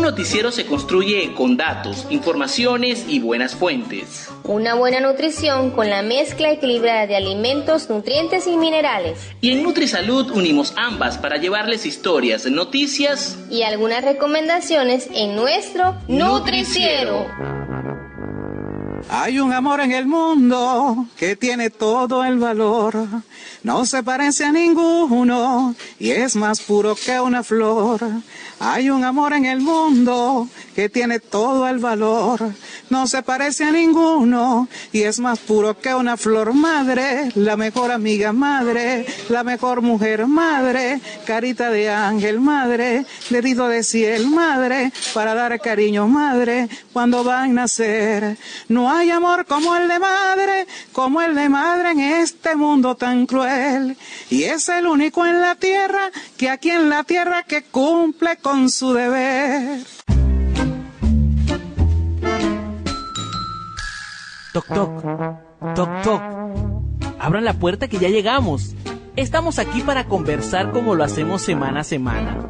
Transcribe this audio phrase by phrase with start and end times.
[0.00, 4.30] noticiero se construye con datos, informaciones y buenas fuentes.
[4.44, 9.18] Una buena nutrición con la mezcla equilibrada de alimentos, nutrientes y minerales.
[9.40, 17.26] Y en NutriSalud unimos ambas para llevarles historias, noticias y algunas recomendaciones en nuestro Nutriciero.
[19.08, 22.94] Hay un amor en el mundo que tiene todo el valor.
[23.62, 28.00] No se parece a ninguno y es más puro que una flor.
[28.60, 32.52] Hay un amor en el mundo que tiene todo el valor.
[32.90, 37.90] No se parece a ninguno y es más puro que una flor madre, la mejor
[37.90, 45.34] amiga madre, la mejor mujer madre, carita de ángel madre, dedito de cielo madre, para
[45.34, 48.36] dar cariño madre cuando van a nacer.
[48.68, 53.26] No hay amor como el de madre, como el de madre en este mundo tan
[53.26, 53.96] cruel.
[54.30, 58.70] Y es el único en la tierra que aquí en la tierra que cumple con
[58.70, 59.80] su deber.
[64.52, 65.02] Toc, toc,
[65.74, 66.22] toc, toc.
[67.18, 68.74] Abran la puerta que ya llegamos.
[69.16, 72.46] Estamos aquí para conversar como lo hacemos semana a semana,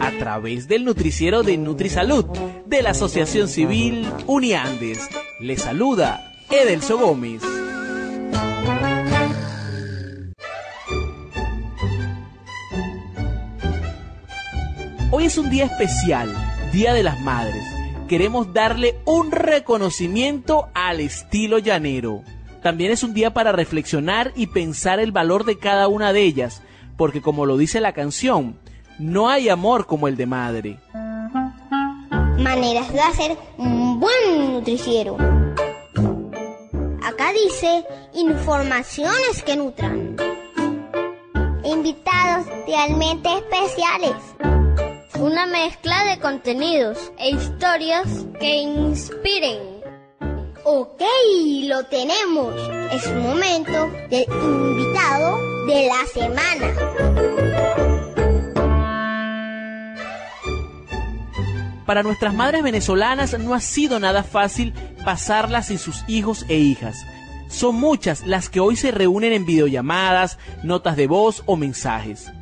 [0.00, 2.24] a través del nutriciero de NutriSalud,
[2.66, 5.08] de la Asociación Civil Uniandes.
[5.38, 7.42] Les saluda Edelso Gómez.
[15.12, 16.34] Hoy es un día especial,
[16.72, 17.73] Día de las Madres
[18.08, 22.22] queremos darle un reconocimiento al estilo llanero.
[22.62, 26.62] También es un día para reflexionar y pensar el valor de cada una de ellas,
[26.96, 28.58] porque como lo dice la canción,
[28.98, 30.78] no hay amor como el de madre.
[32.38, 35.16] Maneras de hacer un buen nutriciero.
[37.02, 40.16] Acá dice informaciones que nutran.
[41.64, 44.14] Invitados realmente especiales
[45.18, 49.58] una mezcla de contenidos e historias que inspiren.
[50.64, 51.02] Ok,
[51.64, 52.54] lo tenemos.
[52.92, 56.74] Es momento del invitado de la semana.
[61.86, 64.72] Para nuestras madres venezolanas no ha sido nada fácil
[65.04, 67.04] pasarlas sin sus hijos e hijas.
[67.48, 72.32] Son muchas las que hoy se reúnen en videollamadas, notas de voz o mensajes.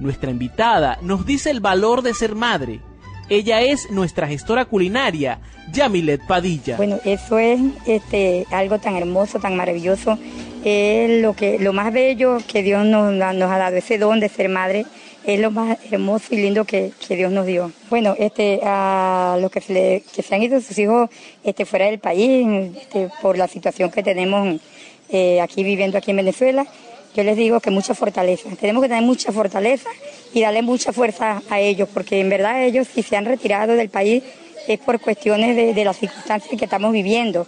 [0.00, 2.80] Nuestra invitada nos dice el valor de ser madre.
[3.28, 5.40] Ella es nuestra gestora culinaria,
[5.72, 6.76] Yamilet Padilla.
[6.76, 10.18] Bueno, eso es este, algo tan hermoso, tan maravilloso.
[10.64, 14.28] Es lo, que, lo más bello que Dios nos, nos ha dado, ese don de
[14.28, 14.86] ser madre
[15.26, 17.72] es lo más hermoso y lindo que, Dios nos dio.
[17.90, 21.10] Bueno, este, a los que se, que se han ido sus hijos
[21.42, 22.46] este, fuera del país,
[22.76, 24.60] este, por la situación que tenemos
[25.08, 26.66] eh, aquí viviendo aquí en Venezuela,
[27.16, 28.50] yo les digo que mucha fortaleza.
[28.60, 29.88] Tenemos que tener mucha fortaleza
[30.34, 33.88] y darle mucha fuerza a ellos, porque en verdad ellos si se han retirado del
[33.88, 34.22] país
[34.68, 37.46] es por cuestiones de, las circunstancias que estamos viviendo.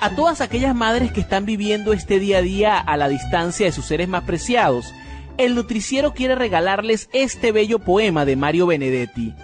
[0.00, 3.72] A todas aquellas madres que están viviendo este día a día a la distancia de
[3.72, 4.94] sus seres más preciados,
[5.36, 9.34] el nutriciero quiere regalarles este bello poema de Mario Benedetti,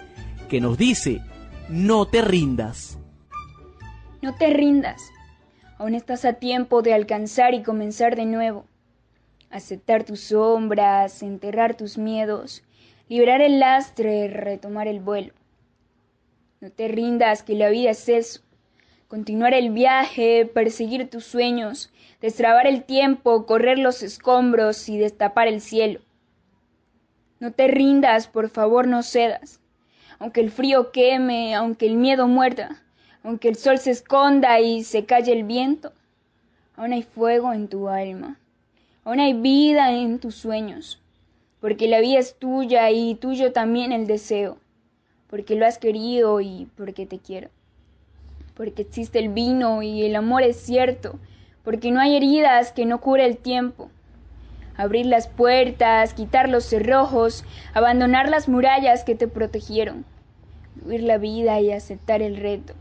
[0.47, 1.19] que nos dice,
[1.67, 2.97] no te rindas.
[4.21, 5.01] No te rindas,
[5.79, 8.65] Aún estás a tiempo de alcanzar y comenzar de nuevo.
[9.51, 12.63] Aceptar tus sombras, enterrar tus miedos,
[13.07, 15.33] liberar el lastre, retomar el vuelo.
[16.61, 18.41] No te rindas que la vida es eso.
[19.07, 25.61] Continuar el viaje, perseguir tus sueños, destrabar el tiempo, correr los escombros y destapar el
[25.61, 26.01] cielo.
[27.39, 29.61] No te rindas, por favor, no cedas.
[30.17, 32.83] Aunque el frío queme, aunque el miedo muerda,
[33.27, 35.91] aunque el sol se esconda y se calle el viento,
[36.77, 38.39] aún hay fuego en tu alma,
[39.03, 41.01] aún hay vida en tus sueños,
[41.59, 44.59] porque la vida es tuya y tuyo también el deseo,
[45.29, 47.49] porque lo has querido y porque te quiero,
[48.53, 51.19] porque existe el vino y el amor es cierto,
[51.65, 53.89] porque no hay heridas que no cure el tiempo.
[54.77, 60.05] Abrir las puertas, quitar los cerrojos, abandonar las murallas que te protegieron,
[60.75, 62.73] vivir la vida y aceptar el reto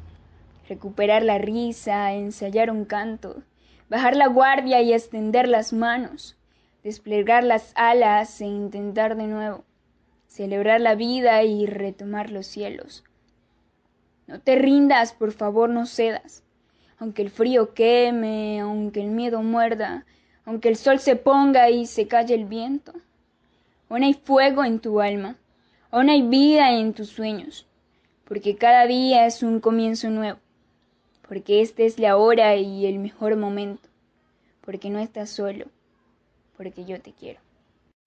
[0.69, 3.43] recuperar la risa, ensayar un canto,
[3.89, 6.37] bajar la guardia y extender las manos,
[6.83, 9.65] desplegar las alas e intentar de nuevo,
[10.27, 13.05] celebrar la vida y retomar los cielos.
[14.27, 16.43] No te rindas, por favor, no cedas.
[16.99, 20.05] Aunque el frío queme, aunque el miedo muerda,
[20.45, 22.93] aunque el sol se ponga y se calle el viento.
[23.89, 25.37] Aún hay fuego en tu alma,
[25.91, 27.67] aún hay vida en tus sueños,
[28.25, 30.39] porque cada día es un comienzo nuevo
[31.29, 33.89] porque esta es la hora y el mejor momento,
[34.61, 35.67] porque no estás solo,
[36.57, 37.41] porque yo te quiero.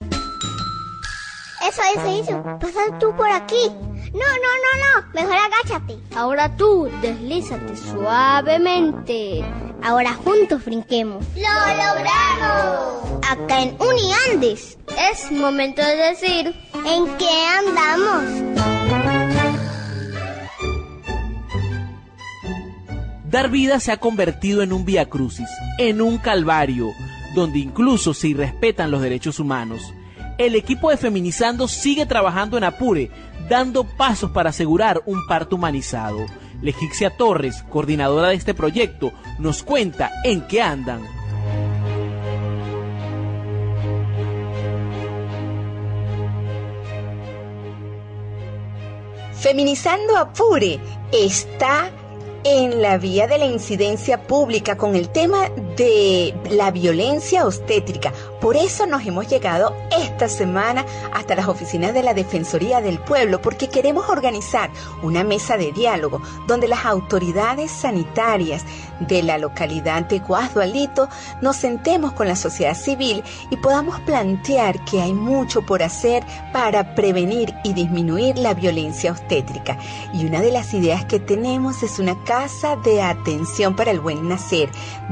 [0.02, 2.44] eso es ejercicio.
[2.60, 3.70] Pasa tú por aquí.
[4.14, 5.14] No, no, no, no.
[5.14, 6.00] Mejor agáchate.
[6.16, 9.44] Ahora tú, deslízate suavemente.
[9.84, 11.24] Ahora juntos brinquemos.
[11.36, 13.20] ¡Lo logramos!
[13.30, 14.78] Acá en Uniandes.
[15.12, 16.56] Es momento de decir
[16.86, 19.39] ¿En qué andamos?
[23.30, 26.88] Dar vida se ha convertido en un vía crucis, en un calvario,
[27.36, 29.94] donde incluso se irrespetan los derechos humanos.
[30.40, 33.12] El equipo de Feminizando sigue trabajando en Apure,
[33.48, 36.26] dando pasos para asegurar un parto humanizado.
[36.64, 41.02] Legixia Torres, coordinadora de este proyecto, nos cuenta en qué andan.
[49.34, 50.80] Feminizando Apure
[51.12, 51.92] está
[52.44, 58.14] en la vía de la incidencia pública con el tema de la violencia obstétrica.
[58.40, 63.42] Por eso nos hemos llegado esta semana hasta las oficinas de la Defensoría del Pueblo,
[63.42, 64.70] porque queremos organizar
[65.04, 68.64] una mesa de diálogo donde las autoridades sanitarias
[69.00, 71.10] de la localidad de Guasdualito
[71.42, 76.96] nos sentemos con la sociedad civil y podamos plantear que hay mucho por hacer para
[76.96, 79.78] prevenir y disminuir la violencia obstétrica.
[80.14, 84.28] Y una de las ideas que tenemos es una casa de atención para el buen
[84.28, 84.70] nacer,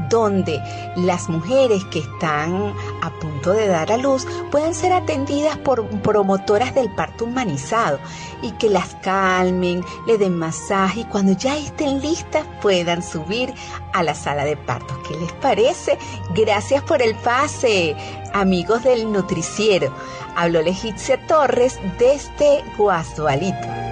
[0.08, 0.60] donde
[0.96, 6.74] las mujeres que están a punto de dar a luz puedan ser atendidas por promotoras
[6.74, 7.98] del parto humanizado
[8.42, 13.52] y que las calmen, le den masaje y cuando ya estén listas puedan subir
[13.92, 14.96] a la sala de partos.
[15.06, 15.98] ¿Qué les parece?
[16.34, 17.96] Gracias por el pase,
[18.32, 19.92] amigos del Nutriciero.
[20.36, 23.87] Habló Legitia Torres desde Guasdualito.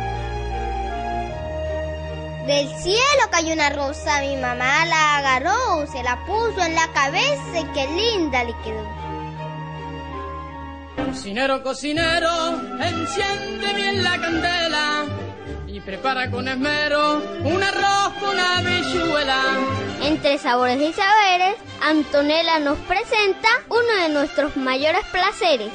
[2.47, 7.61] Del cielo cayó una rosa, mi mamá la agarró, se la puso en la cabeza
[7.61, 9.07] y qué linda le quedó.
[11.07, 15.05] Cocinero, cocinero, enciende bien la candela
[15.67, 19.43] y prepara con esmero un arroz con habichuela.
[20.03, 25.73] Entre sabores y saberes, Antonella nos presenta uno de nuestros mayores placeres.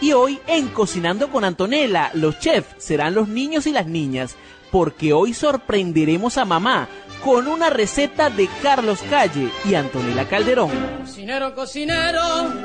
[0.00, 4.36] Y hoy en Cocinando con Antonella, los chefs serán los niños y las niñas,
[4.74, 6.88] porque hoy sorprenderemos a mamá
[7.22, 10.72] con una receta de Carlos Calle y Antonella Calderón.
[10.98, 12.20] Cocinero, cocinero,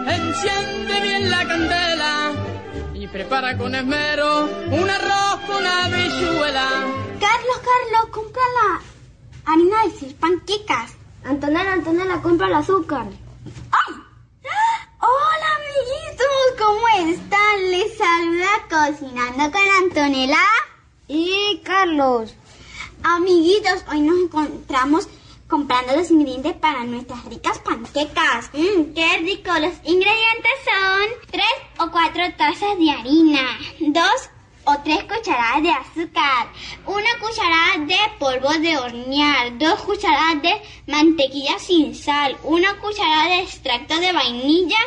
[0.08, 2.32] enciende bien la candela
[2.96, 6.68] y prepara con esmero un arroz con habichuela.
[7.20, 10.94] Carlos, Carlos, compra la harina de hacer panquecas.
[11.24, 13.06] Antonella, Antonella, compra el azúcar.
[13.06, 13.94] ¡Ay!
[15.00, 16.28] Hola amiguitos,
[16.58, 17.70] ¿cómo están?
[17.70, 20.40] Les saluda Cocinando con Antonella
[21.10, 22.34] y Carlos.
[23.04, 25.08] Amiguitos, hoy nos encontramos
[25.48, 28.52] comprando los ingredientes para nuestras ricas panquecas.
[28.54, 29.52] Mmm, qué rico.
[29.60, 31.44] Los ingredientes son 3
[31.80, 34.06] o 4 tazas de harina, 2
[34.66, 36.48] o 3 cucharadas de azúcar,
[36.86, 43.42] una cucharada de polvo de hornear, 2 cucharadas de mantequilla sin sal, una cucharada de
[43.42, 44.80] extracto de vainilla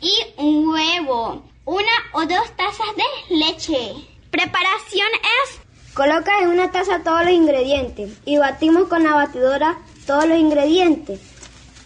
[0.00, 3.94] y un huevo, una o dos tazas de leche.
[4.30, 5.08] Preparación
[5.44, 5.59] es
[5.94, 9.76] Coloca en una taza todos los ingredientes y batimos con la batidora
[10.06, 11.20] todos los ingredientes.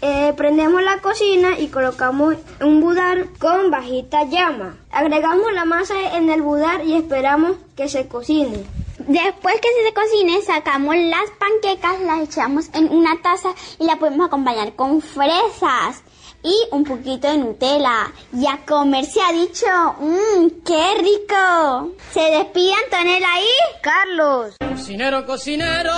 [0.03, 4.77] Eh, prendemos la cocina y colocamos un budar con bajita llama.
[4.91, 8.65] Agregamos la masa en el budar y esperamos que se cocine.
[8.99, 14.27] Después que se cocine, sacamos las panquecas, las echamos en una taza y la podemos
[14.27, 16.03] acompañar con fresas
[16.45, 18.13] y un poquito de Nutella.
[18.33, 19.67] Y a comer se ha dicho,
[19.99, 21.93] mmm, qué rico.
[22.13, 24.55] Se despide Antonella y Carlos.
[24.59, 25.93] Cocinero, cocinero,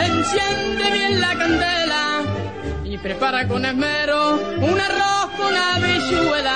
[0.00, 2.22] enciende bien la candela
[2.84, 6.54] y prepara con esmero un arroz con habichuela.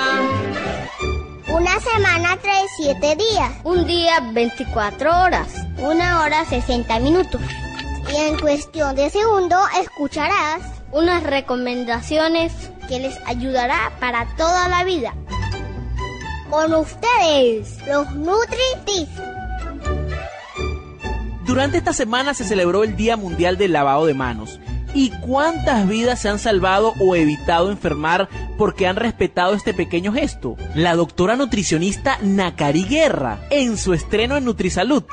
[1.49, 5.49] Una semana trae 7 días, Un día 24 horas.
[5.77, 7.41] una hora 60 minutos.
[8.11, 12.51] Y en cuestión de segundo escucharás Unas recomendaciones
[12.87, 15.13] que les ayudará para toda la vida.
[16.49, 19.21] Con ustedes, los Nutri-Tips.
[21.45, 24.59] Durante esta semana se celebró el Día Mundial del Lavado de Manos.
[24.95, 30.55] ¿Y cuántas vidas se han salvado o evitado enfermar porque han respetado este pequeño gesto?
[30.75, 35.03] La doctora nutricionista Nakari Guerra, en su estreno en Nutrisalud,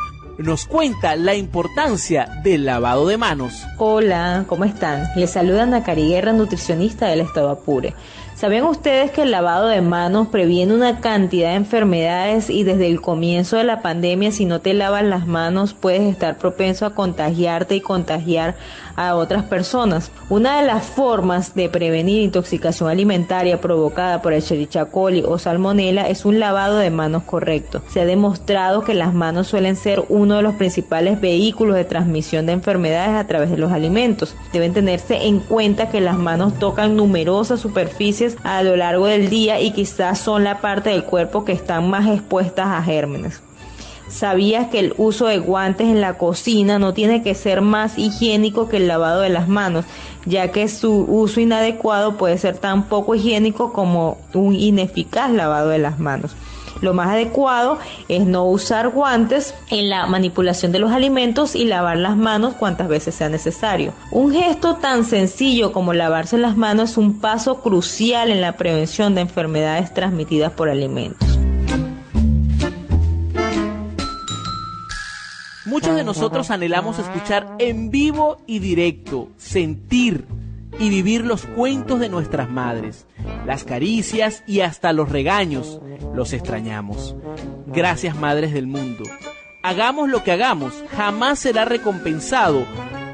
[0.42, 3.66] nos cuenta la importancia del lavado de manos.
[3.76, 5.09] Hola, ¿cómo están?
[5.16, 7.94] Les saluda Nakari Guerra, nutricionista del Estado Apure.
[8.40, 13.02] ¿Sabían ustedes que el lavado de manos previene una cantidad de enfermedades y desde el
[13.02, 17.76] comienzo de la pandemia si no te lavas las manos puedes estar propenso a contagiarte
[17.76, 18.56] y contagiar
[18.97, 20.11] a otras personas?
[20.30, 26.09] Una de las formas de prevenir intoxicación alimentaria provocada por el Escherichia coli o salmonella
[26.09, 27.82] es un lavado de manos correcto.
[27.90, 32.47] Se ha demostrado que las manos suelen ser uno de los principales vehículos de transmisión
[32.47, 34.35] de enfermedades a través de los alimentos.
[34.54, 39.60] Deben tenerse en cuenta que las manos tocan numerosas superficies a lo largo del día
[39.60, 43.42] y quizás son la parte del cuerpo que están más expuestas a gérmenes.
[44.08, 48.68] ¿Sabías que el uso de guantes en la cocina no tiene que ser más higiénico
[48.68, 49.84] que el lavado de las manos,
[50.26, 55.78] ya que su uso inadecuado puede ser tan poco higiénico como un ineficaz lavado de
[55.78, 56.34] las manos?
[56.80, 61.99] Lo más adecuado es no usar guantes en la manipulación de los alimentos y lavar
[61.99, 63.92] las manos cuantas veces sea necesario.
[64.10, 69.14] Un gesto tan sencillo como lavarse las manos es un paso crucial en la prevención
[69.14, 71.28] de enfermedades transmitidas por alimentos.
[75.66, 80.26] Muchos de nosotros anhelamos escuchar en vivo y directo, sentir
[80.78, 83.06] y vivir los cuentos de nuestras madres,
[83.46, 85.80] las caricias y hasta los regaños.
[86.14, 87.14] Los extrañamos.
[87.66, 89.04] Gracias, madres del mundo.
[89.62, 92.64] Hagamos lo que hagamos, jamás será recompensado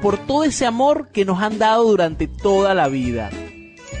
[0.01, 3.29] por todo ese amor que nos han dado durante toda la vida.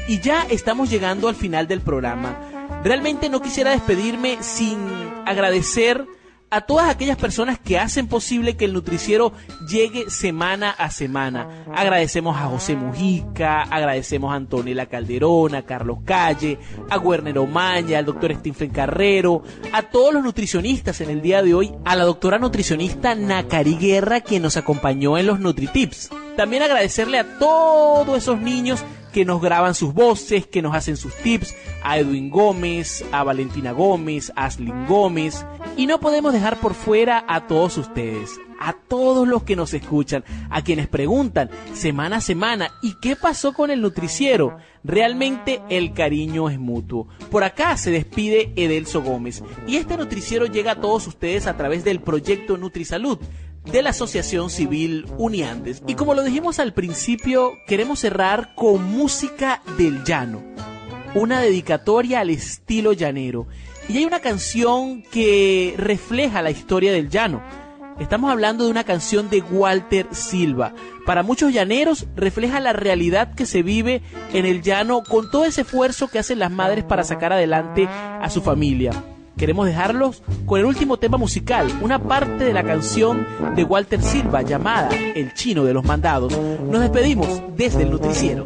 [0.07, 2.79] Y ya estamos llegando al final del programa.
[2.83, 4.77] Realmente no quisiera despedirme sin
[5.25, 6.05] agradecer
[6.49, 9.33] a todas aquellas personas que hacen posible que el nutriciero
[9.67, 11.65] llegue semana a semana.
[11.73, 16.57] Agradecemos a José Mujica, agradecemos a Antonella Calderón, a Carlos Calle,
[16.89, 21.53] a Werner Omaña, al doctor Stephen Carrero, a todos los nutricionistas en el día de
[21.53, 26.09] hoy, a la doctora nutricionista Nakari Guerra quien nos acompañó en los NutriTips.
[26.37, 31.15] También agradecerle a todos esos niños que nos graban sus voces, que nos hacen sus
[31.15, 35.43] tips, a Edwin Gómez, a Valentina Gómez, a Aslin Gómez.
[35.77, 40.23] Y no podemos dejar por fuera a todos ustedes, a todos los que nos escuchan,
[40.49, 44.57] a quienes preguntan semana a semana, ¿y qué pasó con el nutriciero?
[44.83, 47.07] Realmente el cariño es mutuo.
[47.29, 51.83] Por acá se despide Edelso Gómez y este nutriciero llega a todos ustedes a través
[51.83, 53.19] del proyecto NutriSalud
[53.71, 55.83] de la Asociación Civil Uniandes.
[55.87, 60.41] Y como lo dijimos al principio, queremos cerrar con música del llano,
[61.13, 63.47] una dedicatoria al estilo llanero.
[63.89, 67.41] Y hay una canción que refleja la historia del llano.
[67.99, 70.73] Estamos hablando de una canción de Walter Silva.
[71.05, 74.01] Para muchos llaneros refleja la realidad que se vive
[74.33, 78.29] en el llano con todo ese esfuerzo que hacen las madres para sacar adelante a
[78.29, 78.91] su familia
[79.37, 83.25] queremos dejarlos con el último tema musical, una parte de la canción
[83.55, 86.37] de Walter Silva llamada El Chino de los Mandados.
[86.37, 88.45] Nos despedimos desde el Nutriciero.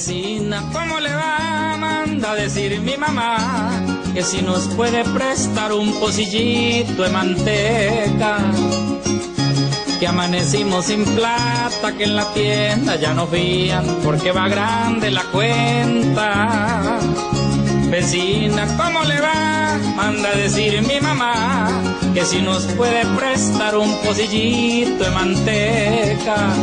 [0.00, 1.76] Vecina, ¿cómo le va?
[1.78, 3.82] Manda a decir mi mamá
[4.14, 8.38] que si nos puede prestar un pocillito de manteca
[10.00, 15.22] que amanecimos sin plata, que en la tienda ya nos vían porque va grande la
[15.24, 16.98] cuenta.
[17.90, 19.78] Vecina, ¿cómo le va?
[19.96, 21.68] Manda a decir mi mamá
[22.14, 26.54] que si nos puede prestar un pocillito de manteca.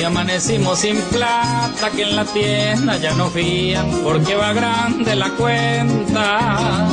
[0.00, 5.28] Que amanecimos sin plata, que en la tienda ya nos vían porque va grande la
[5.32, 6.88] cuenta.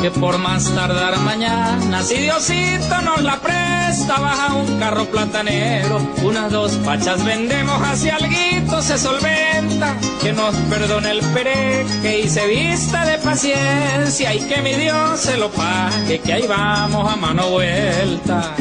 [0.00, 6.52] Que por más tardar mañana, si Diosito nos la presta, baja un carro platanero, unas
[6.52, 13.04] dos pachas vendemos, hacia alguito se solventa, que nos perdone el pereque y se vista
[13.04, 18.54] de paciencia y que mi Dios se lo pague, que ahí vamos a mano vuelta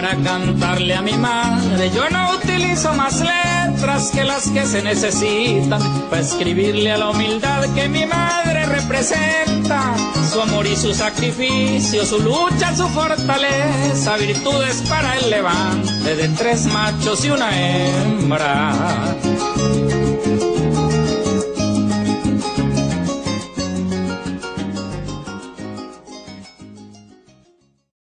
[0.00, 1.90] para cantarle a mi madre.
[1.90, 7.64] Yo no utilizo más letras que las que se necesitan para escribirle a la humildad
[7.74, 9.96] que mi madre representa.
[10.32, 16.66] Su amor y su sacrificio, su lucha, su fortaleza, virtudes para el levante de tres
[16.66, 19.16] machos y una hembra.